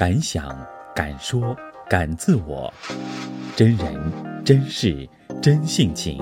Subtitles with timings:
[0.00, 0.56] 敢想
[0.94, 1.54] 敢说
[1.86, 2.72] 敢自我，
[3.54, 3.94] 真人
[4.42, 5.06] 真事
[5.42, 6.18] 真性情。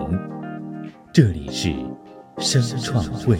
[1.13, 1.73] 这里是
[2.39, 3.39] 声创会。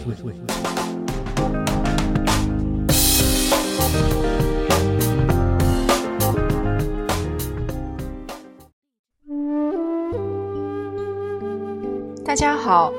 [12.23, 12.93] 大家好，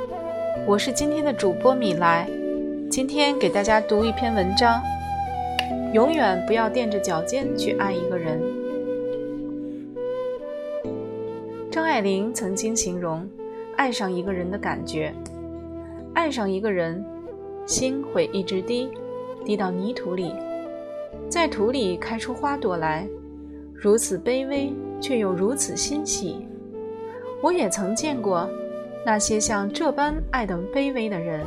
[0.67, 2.29] 我是今天的主播米莱，
[2.91, 4.79] 今天给大家读一篇文章。
[5.93, 8.41] 永远不要垫着脚尖去爱一个人。
[11.71, 13.29] 张爱玲曾经形容
[13.77, 15.13] 爱上一个人的感觉：
[16.15, 17.05] 爱上一个人，
[17.67, 18.91] 心会一直滴，
[19.45, 20.35] 滴到泥土里，
[21.29, 23.09] 在土里开出花朵来，
[23.75, 26.47] 如此卑微，却又如此欣喜。
[27.43, 28.49] 我也曾见过。
[29.03, 31.41] 那些像这般爱的卑微的人，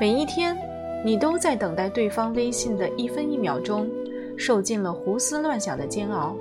[0.00, 0.56] 每一天，
[1.02, 3.88] 你都在等待对方微信的一分一秒钟，
[4.36, 6.36] 受尽了胡思乱想的煎熬，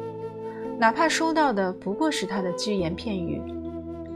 [0.77, 3.41] 哪怕收到的不过是他的只言片语，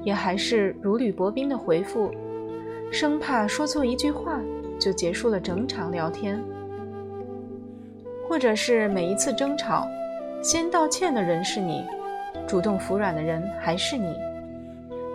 [0.03, 2.11] 也还是如履薄冰的回复，
[2.91, 4.39] 生怕说错一句话
[4.77, 6.43] 就结束了整场聊天，
[8.27, 9.87] 或者是每一次争吵，
[10.41, 11.85] 先道歉的人是你，
[12.45, 14.13] 主动服软的人还是你。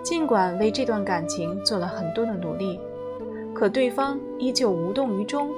[0.03, 2.81] 尽管为这段感情做了很多的努力，
[3.59, 5.51] 可对方依旧无动于衷，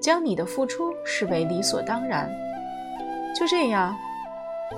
[0.00, 2.28] 将你的付出视为理所当然。
[3.32, 3.96] 就这样，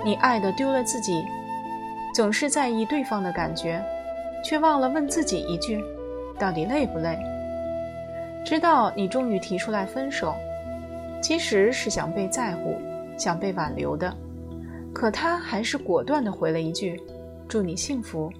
[0.05, 1.25] 你爱的丢了自己，
[2.13, 3.83] 总是在意对方的感觉，
[4.45, 5.83] 却忘了问自己一句：
[6.37, 7.17] 到底累不累？
[8.45, 10.35] 知道你终于提出来分手，
[11.19, 12.75] 其实是想被在乎，
[13.17, 14.15] 想被挽留的，
[14.93, 17.01] 可他还是果断地回了一句：
[17.47, 18.31] 祝你幸福。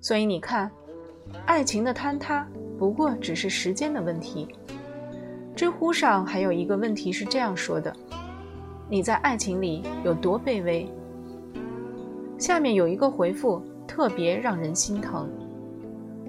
[0.00, 0.70] 所以你看，
[1.44, 4.48] 爱情的坍塌不过只是时间的问题。
[5.54, 7.94] 知乎上还有一个问题是这样说的
[8.90, 10.86] ：“你在爱情里有多卑微？”
[12.38, 15.28] 下面有一个回复特别让人心疼：“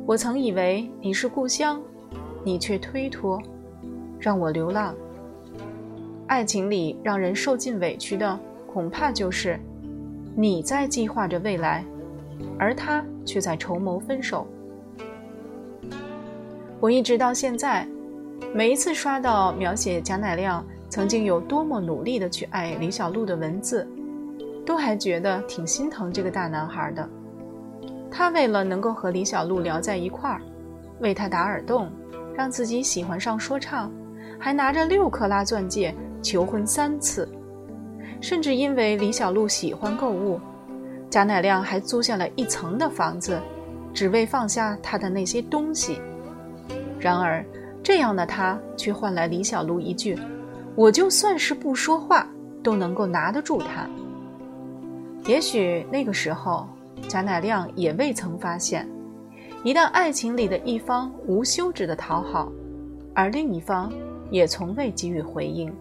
[0.07, 1.81] 我曾以为你是故乡，
[2.43, 3.41] 你却推脱，
[4.19, 4.95] 让我流浪。”
[6.27, 9.59] 爱情里让人受尽委屈的，恐怕就是
[10.35, 11.83] 你在计划着未来。
[12.59, 14.47] 而他却在筹谋分手。
[16.79, 17.87] 我一直到现在，
[18.53, 23.87] 每一次刷到描写贾乃亮曾经有多么努力的去爱李小璐的文字，
[24.63, 27.09] 都还觉得挺心疼这个大男孩的。
[28.11, 30.39] 他为了能够和李小璐聊在一块儿，
[30.99, 31.91] 为他打耳洞，
[32.35, 33.91] 让自己喜欢上说唱，
[34.37, 37.27] 还拿着六克拉钻戒求婚三次，
[38.21, 40.39] 甚至因为李小璐喜欢购物。
[41.09, 43.39] 贾乃亮还租下了一层的房子，
[43.95, 45.99] 只为放下他的那些东西。
[47.07, 47.41] 然而，
[47.81, 50.19] 这样的他却换来李小璐一句
[50.75, 52.27] ：“我就算是不说话，
[52.61, 53.87] 都能够拿得住他。”
[55.25, 56.67] 也许那个时候，
[57.07, 58.85] 贾乃亮也未曾发现，
[59.63, 62.51] 一旦爱情里的一方无休止的讨好，
[63.13, 63.89] 而另一方
[64.29, 65.73] 也从未给予回应，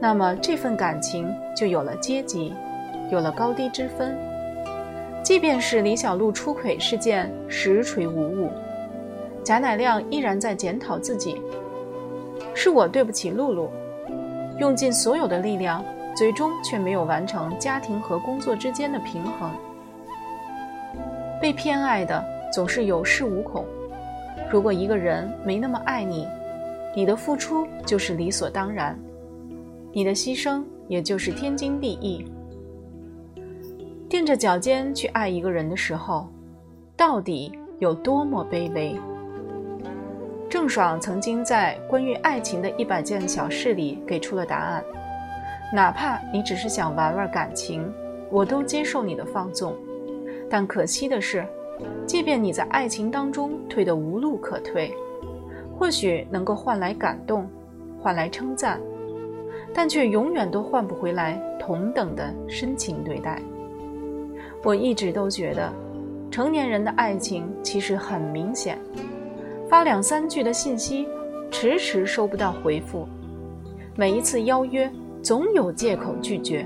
[0.00, 2.52] 那么这份感情就有了阶级。
[3.12, 4.18] 有了高低之分，
[5.22, 8.50] 即便是李小璐出轨事件实锤无误，
[9.48, 11.40] 贾乃亮依然在检讨自己：
[12.54, 13.70] 是我对不起露露，
[14.58, 15.82] 用尽所有的力量，
[16.14, 19.50] 最终却没有完成家庭和工作之间的平衡。
[21.40, 22.22] 被偏爱的
[22.52, 23.64] 总是有恃无恐。
[24.50, 26.28] 如果一个人没那么爱你，
[26.94, 28.94] 你的付出就是理所当然，
[29.94, 32.22] 你的牺牲也就是天经地义。
[34.10, 36.28] 垫着脚尖去爱一个人的时候，
[36.98, 38.94] 到底有多么卑微？
[40.48, 44.82] 郑爽曾经在关于爱情的一百件小事里给出了答案：
[45.74, 47.92] 哪怕你只是想玩玩感情，
[48.30, 49.76] 我都接受你的放纵。
[50.48, 51.46] 但可惜的是，
[52.06, 54.90] 即便你在爱情当中退得无路可退，
[55.78, 57.46] 或许能够换来感动，
[58.00, 58.80] 换来称赞，
[59.74, 63.38] 但却永远都换不回来同等的深情对待。
[64.64, 65.70] 我一直都觉得，
[66.30, 68.78] 成年人的爱情其实很明显，
[69.68, 71.06] 发两三句的信息，
[71.50, 73.06] 迟迟收不到回复；
[73.94, 74.90] 每一次邀约，
[75.22, 76.64] 总有借口拒绝；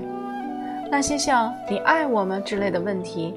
[0.89, 3.33] 那些像“你爱我吗”之类的问题，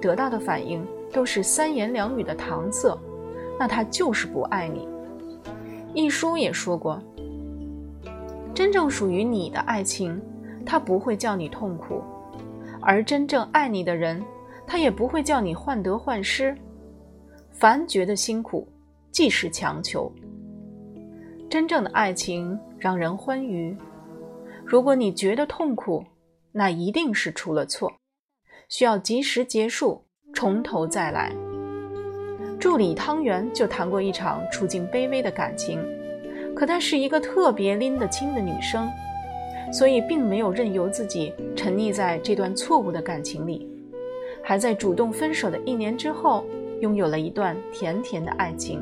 [0.00, 2.98] 得到的反应都是三言两语的搪塞，
[3.60, 4.88] 那他就是不爱你。
[5.94, 7.00] 一书也说过，
[8.52, 10.20] 真正属于你的爱情，
[10.64, 12.02] 他不会叫你痛苦。
[12.80, 14.20] 而真正爱你的人，
[14.66, 16.56] 他也不会叫你患得患失。
[17.52, 18.68] 凡觉得辛苦，
[19.16, 20.12] 即是强求。
[21.48, 23.74] 真正的爱情让人欢愉，
[24.62, 26.04] 如果你觉得痛苦，
[26.52, 27.90] 那一定是出了错，
[28.68, 30.04] 需要及时结束，
[30.34, 31.34] 从头再来。
[32.60, 35.80] 助理汤圆就谈过一场处境卑微的感情，
[36.54, 38.86] 可她是一个特别拎得清的女生，
[39.72, 43.66] 所以并没有任由自己沉溺在这段错误的感情里，
[44.42, 46.44] 还在主动分手的一年之后，
[46.82, 48.78] 拥有了一段甜甜的爱情。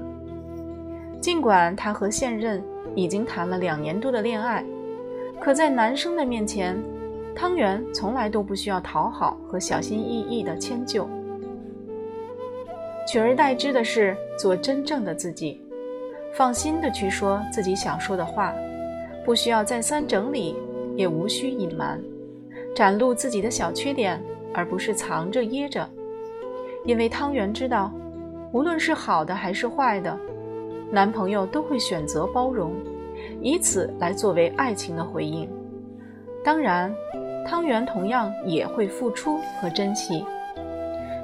[1.24, 2.62] 尽管她和现任
[2.94, 4.62] 已经谈了两年多的恋爱，
[5.40, 6.78] 可在男生的面前，
[7.34, 11.08] 汤圆从来都不需要讨好和小心翼翼的迁就。
[13.08, 15.58] 取而代之的是做真正的自己，
[16.34, 18.52] 放心的去说自己想说的话，
[19.24, 20.54] 不需要再三整理，
[20.94, 21.98] 也无需隐瞒，
[22.76, 24.22] 展露自己的小缺点，
[24.52, 25.88] 而不是藏着掖着。
[26.84, 27.90] 因为汤圆知道，
[28.52, 30.14] 无论是好的还是坏的，
[30.90, 32.74] 男朋友都会选择包容，
[33.40, 35.48] 以此来作为爱情的回应。
[36.44, 36.94] 当然，
[37.46, 40.24] 汤圆同样也会付出和珍惜。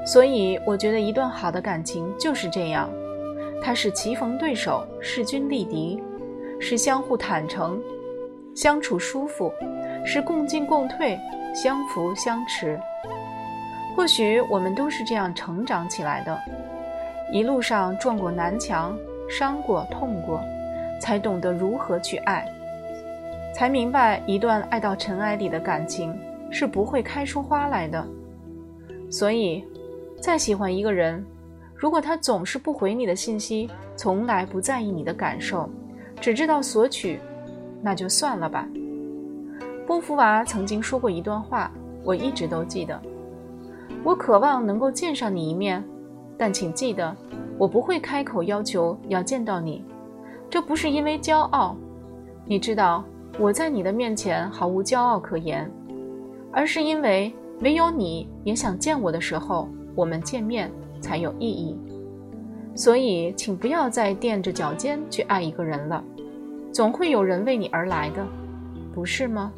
[0.07, 2.91] 所以，我觉得一段好的感情就是这样，
[3.63, 6.03] 它是棋逢对手、势均力敌，
[6.59, 7.81] 是相互坦诚、
[8.55, 9.53] 相处舒服，
[10.05, 11.19] 是共进共退、
[11.55, 12.81] 相扶相持。
[13.95, 16.39] 或许我们都是这样成长起来的，
[17.31, 18.97] 一路上撞过南墙、
[19.31, 20.43] 伤过、痛过，
[21.01, 22.47] 才懂得如何去爱，
[23.55, 26.15] 才明白一段爱到尘埃里的感情
[26.51, 28.07] 是不会开出花来的。
[29.11, 29.65] 所以。
[30.23, 31.25] 再喜欢一个人，
[31.75, 35.67] 如果他总是不回你的信息，从来不在意你的感受，
[36.21, 37.19] 只知道索取，
[37.81, 38.69] 那就算了吧。
[39.87, 41.73] 波伏娃曾经说过一段话，
[42.05, 43.01] 我一直都记得。
[44.05, 45.83] 我渴望能够见上你一面，
[46.37, 47.17] 但请记得，
[47.61, 49.85] 我不会开口要求要见到你。
[50.49, 51.77] 这不是因为骄傲，
[52.47, 53.05] 你知道
[53.39, 55.71] 我在你的面前毫无骄傲可言，
[56.51, 57.31] 而是因为
[57.61, 59.69] 唯有你也想见我的时候。
[59.97, 60.71] 我们见面
[61.01, 61.77] 才有意义，
[62.77, 66.03] 所以请不要再踮着脚尖去爱一个人了，
[66.73, 68.25] 总会有人为你而来的，
[68.95, 69.53] 不是吗？